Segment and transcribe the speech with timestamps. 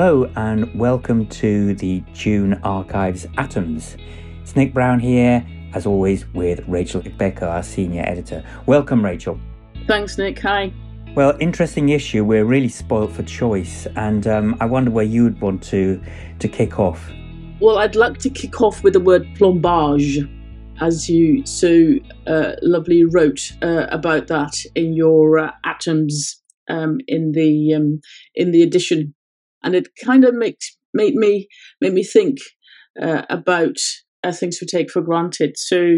[0.00, 3.96] Hello and welcome to the June Archives Atoms.
[4.40, 5.44] It's Nick Brown here,
[5.74, 8.44] as always, with Rachel Agbeko, our senior editor.
[8.66, 9.40] Welcome, Rachel.
[9.88, 10.38] Thanks, Nick.
[10.38, 10.72] Hi.
[11.16, 12.24] Well, interesting issue.
[12.24, 16.00] We're really spoilt for choice, and um, I wonder where you would want to
[16.38, 17.10] to kick off.
[17.60, 20.20] Well, I'd like to kick off with the word plombage,
[20.80, 21.94] as you so
[22.28, 28.00] uh, lovely wrote uh, about that in your uh, atoms um, in the um,
[28.36, 29.12] in the edition
[29.68, 31.46] and it kind of makes made me
[31.82, 32.38] made me think
[33.00, 33.76] uh, about
[34.24, 35.58] uh, things we take for granted.
[35.58, 35.96] So,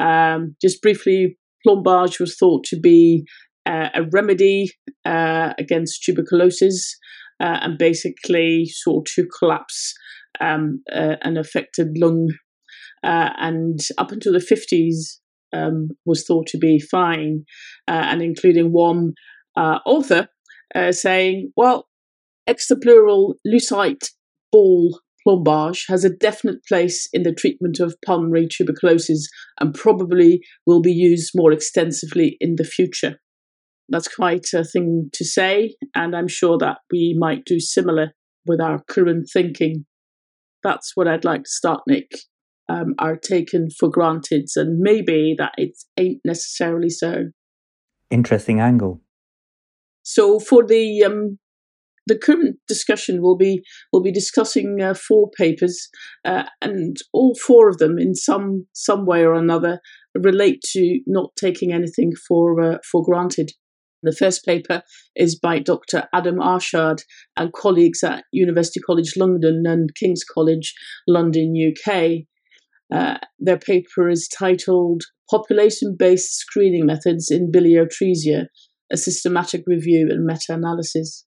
[0.00, 1.36] um, just briefly,
[1.66, 3.24] plombage was thought to be
[3.66, 4.70] uh, a remedy
[5.04, 6.96] uh, against tuberculosis
[7.40, 9.92] uh, and basically sort to collapse
[10.40, 12.30] um, uh, an affected lung.
[13.02, 15.20] and up until the fifties,
[15.52, 17.44] um, was thought to be fine,
[17.86, 19.12] and including one
[19.56, 20.28] author
[20.90, 21.86] saying, "Well,
[22.48, 24.10] extrapleural Lucite
[24.52, 29.26] ball plombage has a definite place in the treatment of pulmonary tuberculosis
[29.60, 33.20] and probably will be used more extensively in the future.
[33.88, 38.12] That's quite a thing to say, and I'm sure that we might do similar
[38.46, 39.84] with our current thinking.
[40.62, 42.10] That's what I'd like to start, Nick.
[42.66, 47.24] Um, are taken for granted, and maybe that it ain't necessarily so.
[48.10, 49.02] Interesting angle.
[50.02, 51.38] So, for the um,
[52.06, 55.88] the current discussion will be will be discussing uh, four papers,
[56.24, 59.80] uh, and all four of them, in some some way or another,
[60.14, 63.52] relate to not taking anything for uh, for granted.
[64.02, 64.82] The first paper
[65.16, 66.06] is by Dr.
[66.12, 66.98] Adam Arshad
[67.38, 70.74] and colleagues at University College London and King's College
[71.08, 72.26] London, UK.
[72.94, 78.44] Uh, their paper is titled Population Based Screening Methods in Biliary Atresia,
[78.92, 81.24] a Systematic Review and Meta Analysis.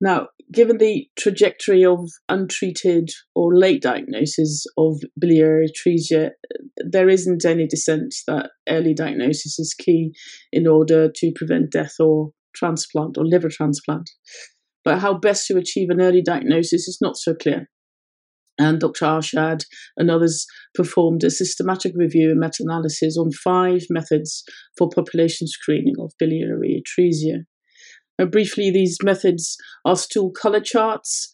[0.00, 6.30] Now, given the trajectory of untreated or late diagnosis of biliary atresia,
[6.76, 10.12] there isn't any dissent that early diagnosis is key
[10.52, 14.08] in order to prevent death or transplant or liver transplant.
[14.84, 17.68] But how best to achieve an early diagnosis is not so clear.
[18.60, 19.04] And Dr.
[19.04, 19.64] Arshad
[19.96, 24.42] and others performed a systematic review and meta analysis on five methods
[24.76, 27.44] for population screening of biliary atresia.
[28.20, 31.32] Uh, briefly, these methods are stool color charts,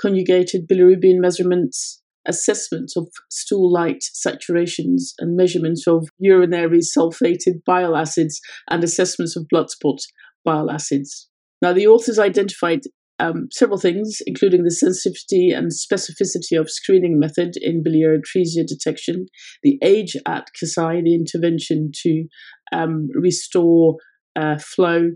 [0.00, 8.40] conjugated bilirubin measurements, assessments of stool light saturations, and measurements of urinary sulfated bile acids
[8.70, 9.98] and assessments of blood spot
[10.44, 11.28] bile acids.
[11.60, 12.82] Now, the authors identified
[13.20, 19.26] um, several things, including the sensitivity and specificity of screening method in biliary atresia detection,
[19.62, 22.24] the age at Kasai, the intervention to
[22.72, 23.96] um, restore
[24.36, 25.10] uh, flow,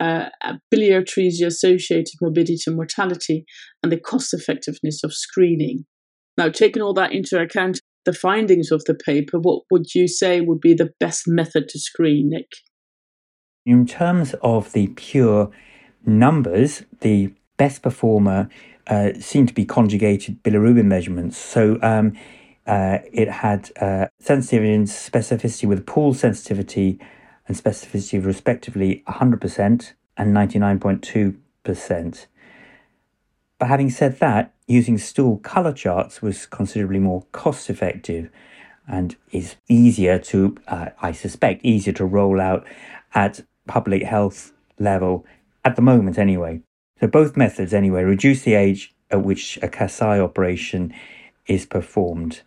[0.00, 0.28] uh,
[0.70, 1.04] biliary
[1.44, 3.44] associated morbidity and mortality,
[3.82, 5.84] and the cost effectiveness of screening.
[6.36, 10.40] Now, taking all that into account, the findings of the paper, what would you say
[10.40, 12.48] would be the best method to screen, Nick?
[13.64, 15.50] In terms of the pure
[16.04, 18.48] numbers, the best performer
[18.86, 21.38] uh, seemed to be conjugated bilirubin measurements.
[21.38, 22.12] So um,
[22.66, 26.98] uh, it had uh, sensitivity and specificity with pool sensitivity
[27.46, 32.26] and specificity respectively 100% and 99.2%.
[33.58, 38.30] But having said that, using stool color charts was considerably more cost effective
[38.86, 42.66] and is easier to, uh, I suspect, easier to roll out
[43.14, 45.24] at public health level
[45.64, 46.60] at the moment anyway.
[47.00, 50.94] So both methods anyway reduce the age at which a Kasai operation
[51.46, 52.42] is performed.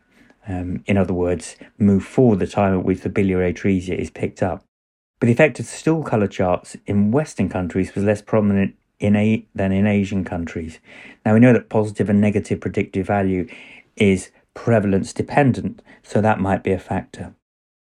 [0.48, 4.42] Um, in other words, move forward the time at which the biliary atresia is picked
[4.42, 4.64] up.
[5.20, 9.46] But the effect of stool colour charts in Western countries was less prominent in a,
[9.56, 10.80] than in Asian countries.
[11.26, 13.48] Now we know that positive and negative predictive value
[13.96, 17.34] is prevalence dependent, so that might be a factor.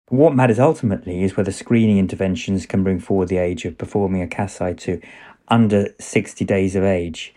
[0.08, 4.22] But what matters ultimately is whether screening interventions can bring forward the age of performing
[4.22, 5.02] a Kasai to
[5.48, 7.34] under 60 days of age.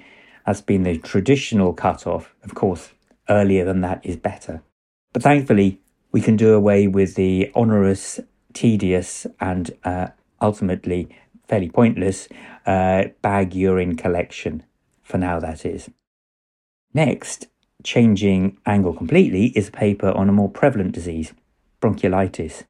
[0.47, 2.35] That's been the traditional cutoff.
[2.43, 2.91] Of course,
[3.29, 4.63] earlier than that is better.
[5.13, 5.81] But thankfully,
[6.13, 8.21] we can do away with the onerous
[8.59, 10.09] tedious and uh,
[10.43, 11.09] ultimately
[11.47, 12.29] fairly pointless
[12.67, 14.65] uh, bag urine collection.
[15.03, 15.89] For now, that is.
[16.93, 17.47] Next,
[17.85, 21.33] changing angle completely, is a paper on a more prevalent disease,
[21.81, 22.65] bronchiolitis.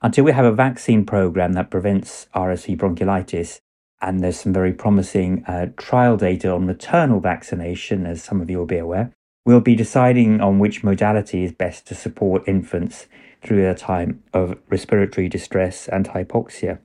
[0.00, 3.60] Until we have a vaccine program that prevents RSV bronchiolitis,
[4.00, 8.58] and there's some very promising uh, trial data on maternal vaccination, as some of you
[8.58, 9.12] will be aware,
[9.44, 13.08] we'll be deciding on which modality is best to support infants
[13.44, 16.78] through a time of respiratory distress and hypoxia.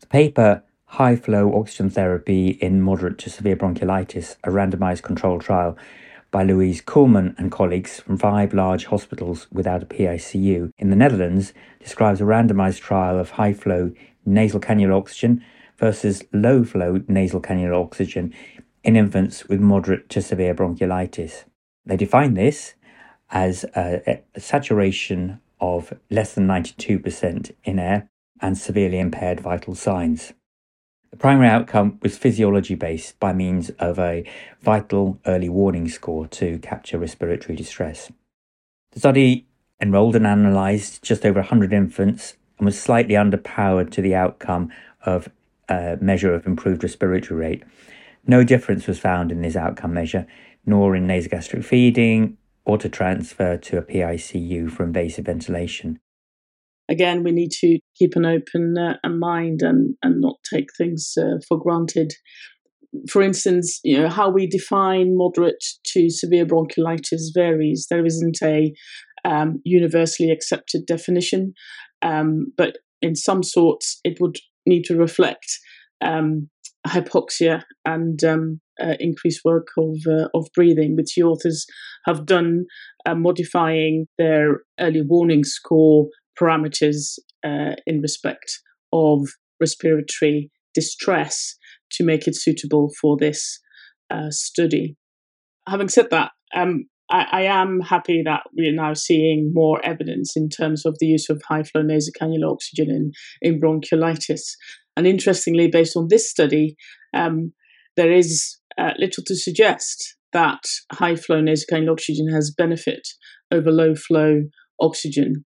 [0.00, 5.78] The paper high flow oxygen therapy in moderate to severe bronchiolitis, a randomized controlled trial
[6.32, 11.52] by Louise Kooiman and colleagues from five large hospitals without a PICU in the Netherlands,
[11.78, 13.92] describes a randomized trial of high flow
[14.26, 15.44] nasal cannula oxygen
[15.78, 18.34] versus low flow nasal cannula oxygen
[18.82, 21.44] in infants with moderate to severe bronchiolitis.
[21.86, 22.74] They define this
[23.30, 28.10] as a, a saturation of less than 92% in air
[28.40, 30.32] and severely impaired vital signs.
[31.10, 34.24] The primary outcome was physiology based by means of a
[34.60, 38.12] vital early warning score to capture respiratory distress.
[38.92, 39.46] The study
[39.80, 44.70] enrolled and analysed just over 100 infants and was slightly underpowered to the outcome
[45.04, 45.28] of
[45.68, 47.64] a measure of improved respiratory rate.
[48.26, 50.26] No difference was found in this outcome measure,
[50.66, 52.36] nor in nasogastric feeding
[52.70, 55.98] or to transfer to a PICU for invasive ventilation
[56.90, 61.38] again, we need to keep an open uh, mind and, and not take things uh,
[61.48, 62.12] for granted.
[63.08, 67.86] For instance, you know how we define moderate to severe bronchiolitis varies.
[67.88, 68.74] There isn't a
[69.24, 71.54] um, universally accepted definition,
[72.02, 75.58] um, but in some sorts, it would need to reflect
[76.00, 76.50] um,
[76.86, 81.66] hypoxia and um, uh, increased work of uh, of breathing, which the authors
[82.06, 82.64] have done,
[83.06, 86.06] uh, modifying their early warning score
[86.40, 88.60] parameters uh, in respect
[88.92, 89.28] of
[89.60, 91.56] respiratory distress
[91.92, 93.60] to make it suitable for this
[94.10, 94.96] uh, study.
[95.68, 100.48] Having said that, um, I, I, am happy that we're now seeing more evidence in
[100.48, 103.12] terms of the use of high flow nasal nasocannula oxygen in,
[103.42, 104.42] in bronchiolitis.
[104.96, 106.76] And interestingly, based on this study,
[107.14, 107.52] um,
[107.96, 110.62] there is uh, little to suggest that
[110.92, 113.06] high flow nasocannula oxygen has benefit
[113.52, 114.42] over low flow
[114.80, 115.44] oxygen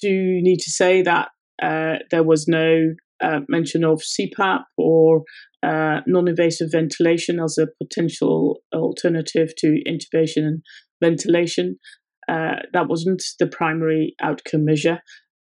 [0.00, 1.28] do you need to say that
[1.62, 5.22] uh, there was no uh, mention of CPAP or
[5.62, 10.62] uh, non invasive ventilation as a potential alternative to intubation and
[11.02, 11.78] ventilation.
[12.28, 14.98] Uh, that wasn't the primary outcome measure,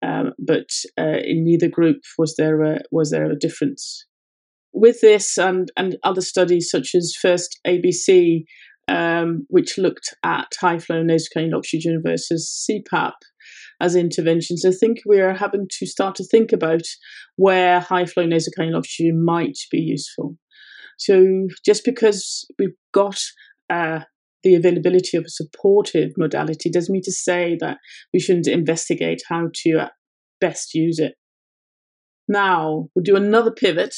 [0.02, 0.68] um, but
[0.98, 4.06] uh, in neither group was there a, was there a difference.
[4.72, 8.44] With this and, and other studies such as First ABC,
[8.88, 13.12] um, which looked at high flow nasocannula oxygen versus CPAP,
[13.80, 14.64] as interventions.
[14.64, 16.82] I think we are having to start to think about
[17.36, 20.36] where high flow nasocannula oxygen might be useful.
[20.98, 23.18] So just because we've got
[23.70, 24.00] uh,
[24.42, 27.78] the availability of a supportive modality doesn't mean to say that
[28.12, 29.88] we shouldn't investigate how to uh,
[30.40, 31.14] best use it.
[32.28, 33.94] Now we'll do another pivot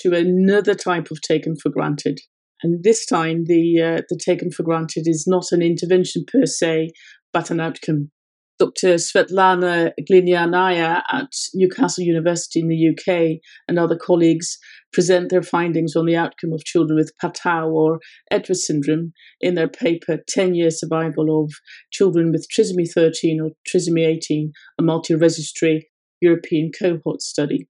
[0.00, 2.20] to another type of taken for granted.
[2.62, 6.90] And this time, the uh, the taken for granted is not an intervention per se,
[7.32, 8.10] but an outcome.
[8.58, 8.94] Dr.
[8.94, 14.58] Svetlana Glinianaia at Newcastle University in the UK and other colleagues
[14.92, 17.98] present their findings on the outcome of children with Patau or
[18.30, 21.52] Edwards syndrome in their paper 10 year survival of
[21.90, 27.68] children with trisomy 13 or trisomy 18, a multi registry European cohort study.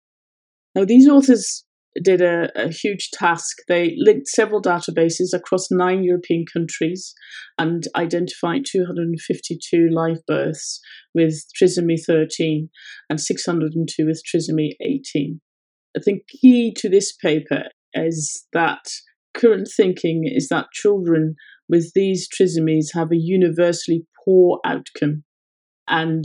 [0.74, 1.64] Now, these authors
[2.02, 3.58] did a, a, huge task.
[3.68, 7.14] They linked several databases across nine European countries
[7.58, 10.80] and identified 252 live births
[11.14, 12.68] with trisomy 13
[13.08, 15.40] and 602 with trisomy 18.
[15.96, 18.84] I think key to this paper is that
[19.32, 21.36] current thinking is that children
[21.68, 25.22] with these trisomies have a universally poor outcome
[25.88, 26.24] and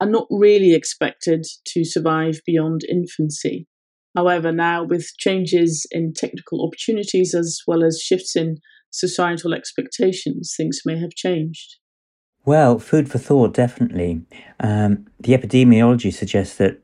[0.00, 3.66] are not really expected to survive beyond infancy.
[4.14, 8.58] However, now with changes in technical opportunities as well as shifts in
[8.90, 11.76] societal expectations, things may have changed.
[12.44, 14.22] Well, food for thought, definitely.
[14.60, 16.80] Um, the epidemiology suggests that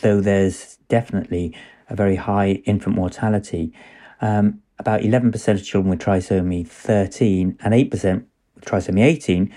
[0.00, 1.54] though there's definitely
[1.90, 3.72] a very high infant mortality,
[4.20, 8.24] um, about 11% of children with trisomy 13 and 8%
[8.54, 9.52] with trisomy 18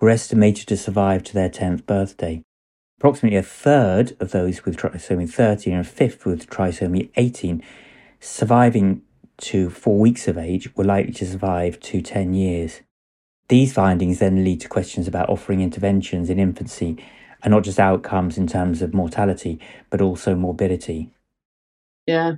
[0.00, 2.42] were estimated to survive to their 10th birthday.
[3.00, 7.62] Approximately a third of those with trisomy 13 and a fifth with trisomy 18
[8.20, 9.00] surviving
[9.38, 12.82] to four weeks of age were likely to survive to 10 years.
[13.48, 17.02] These findings then lead to questions about offering interventions in infancy
[17.42, 21.10] and not just outcomes in terms of mortality, but also morbidity.
[22.06, 22.32] Yeah,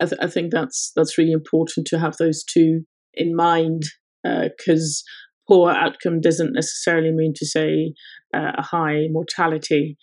[0.00, 3.84] I, th- I think that's that's really important to have those two in mind
[4.24, 7.92] because uh, poor outcome doesn't necessarily mean to say
[8.34, 9.96] uh, a high mortality.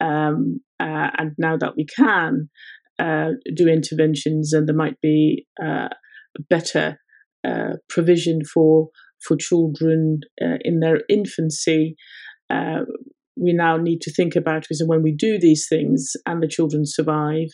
[0.00, 2.48] Um, uh, and now that we can
[2.98, 5.88] uh, do interventions, and there might be uh,
[6.48, 6.98] better
[7.46, 8.88] uh, provision for
[9.26, 11.96] for children uh, in their infancy.
[13.36, 16.82] we now need to think about because when we do these things and the children
[16.84, 17.48] survive,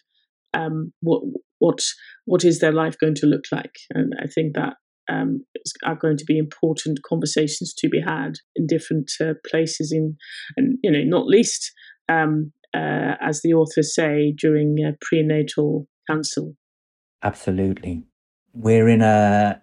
[0.54, 1.22] um, what
[1.58, 1.78] what
[2.24, 3.76] what is their life going to look like?
[3.94, 4.74] And I think that
[5.08, 5.44] um,
[5.84, 10.16] are going to be important conversations to be had in different uh, places in,
[10.56, 11.72] and you know, not least
[12.08, 16.54] um, uh, as the authors say during uh, prenatal counsel.
[17.22, 18.04] Absolutely,
[18.52, 19.62] we're in a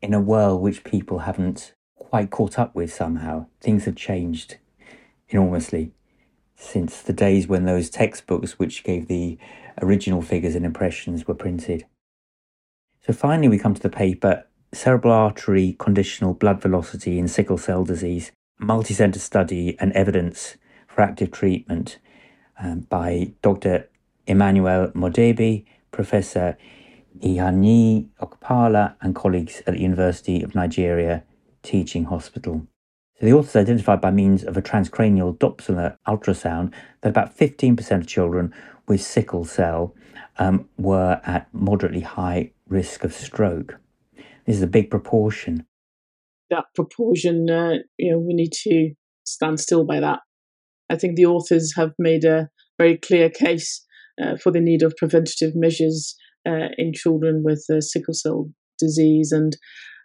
[0.00, 3.46] in a world which people haven't quite caught up with somehow.
[3.60, 4.58] Things have changed
[5.28, 5.92] enormously
[6.56, 9.38] since the days when those textbooks, which gave the
[9.82, 11.84] original figures and impressions, were printed.
[13.06, 17.84] So finally, we come to the paper Cerebral Artery Conditional Blood Velocity in Sickle Cell
[17.84, 20.56] Disease, Multicenter Study and Evidence
[20.88, 21.98] for Active Treatment
[22.58, 23.88] um, by Dr.
[24.26, 26.56] Emmanuel Modebe, Professor
[27.20, 31.24] Iheanyi Okpala, and colleagues at the University of Nigeria
[31.62, 32.66] Teaching Hospital.
[33.20, 38.06] So the authors identified by means of a transcranial Doppler ultrasound that about 15% of
[38.06, 38.52] children
[38.88, 39.94] with sickle cell
[40.38, 43.78] um, were at moderately high risk of stroke.
[44.46, 45.66] Is a big proportion.
[46.50, 48.90] That proportion, uh, you know, we need to
[49.24, 50.20] stand still by that.
[50.90, 53.84] I think the authors have made a very clear case
[54.22, 56.14] uh, for the need of preventative measures
[56.46, 59.32] uh, in children with sickle cell disease.
[59.32, 59.56] And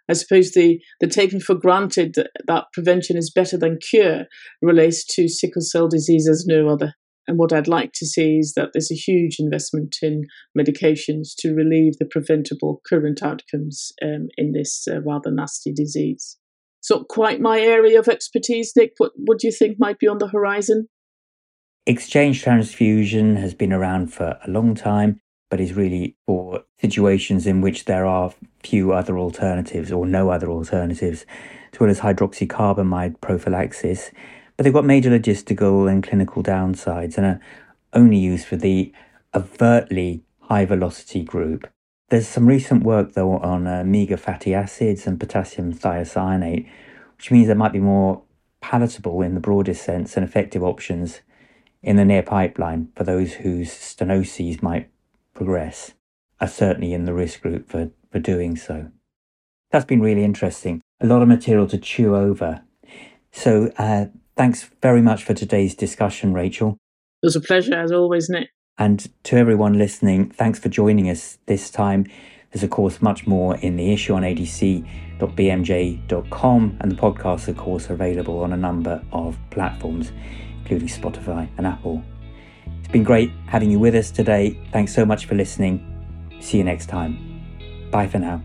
[0.08, 4.24] I suppose the, the taking for granted that, that prevention is better than cure
[4.62, 6.94] relates to sickle cell disease as no other.
[7.26, 10.26] And what I'd like to see is that there's a huge investment in
[10.58, 16.38] medications to relieve the preventable current outcomes um, in this uh, rather nasty disease.
[16.80, 18.94] It's not quite my area of expertise, Nick.
[18.96, 20.88] What, what do you think might be on the horizon?
[21.86, 27.60] Exchange transfusion has been around for a long time, but is really for situations in
[27.60, 31.26] which there are few other alternatives or no other alternatives,
[31.72, 34.10] as well as hydroxycarbamide prophylaxis
[34.60, 37.40] but they've got major logistical and clinical downsides and are
[37.94, 38.92] only used for the
[39.34, 41.66] overtly high velocity group.
[42.10, 46.68] There's some recent work though on uh, omega fatty acids and potassium thiocyanate,
[47.16, 48.20] which means there might be more
[48.60, 51.22] palatable in the broadest sense and effective options
[51.82, 54.90] in the near pipeline for those whose stenoses might
[55.32, 55.94] progress,
[56.38, 58.90] are certainly in the risk group for, for doing so.
[59.70, 60.82] That's been really interesting.
[61.00, 62.60] A lot of material to chew over.
[63.32, 64.06] So uh,
[64.40, 66.78] Thanks very much for today's discussion, Rachel.
[67.22, 68.48] It was a pleasure, as always, Nick.
[68.78, 72.06] And to everyone listening, thanks for joining us this time.
[72.50, 74.86] There's, of course, much more in the issue on adc.bmj.com,
[76.80, 80.10] and the podcasts, of course, are available on a number of platforms,
[80.60, 82.02] including Spotify and Apple.
[82.78, 84.58] It's been great having you with us today.
[84.72, 85.84] Thanks so much for listening.
[86.40, 87.18] See you next time.
[87.90, 88.42] Bye for now.